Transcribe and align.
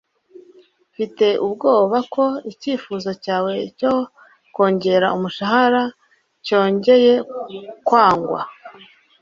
Mfite 0.91 1.27
ubwoba 1.45 1.97
ko 2.13 2.23
icyifuzo 2.51 3.09
cyawe 3.23 3.53
cyo 3.79 3.93
kongera 4.55 5.07
umushahara 5.17 5.83
cyongeye 6.45 7.13
kwangwa 7.87 8.41